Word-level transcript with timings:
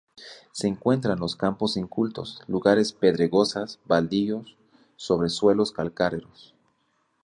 Se 0.51 0.67
encuentra 0.67 1.13
en 1.13 1.19
los 1.19 1.35
campos 1.35 1.77
incultos, 1.77 2.41
lugares 2.47 2.91
pedregosas, 2.91 3.79
baldíos, 3.85 4.57
sobre 4.95 5.29
suelos 5.29 5.71
calcáreos. 5.71 6.55